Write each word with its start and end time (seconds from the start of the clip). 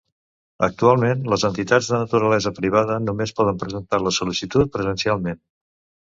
Actualment 0.67 1.19
les 1.33 1.43
entitats 1.49 1.89
de 1.91 1.99
naturalesa 2.03 2.51
privada 2.59 2.95
només 3.03 3.33
poden 3.41 3.59
presentar 3.65 3.99
la 4.05 4.15
sol·licitud 4.19 4.73
presencialment. 4.79 5.39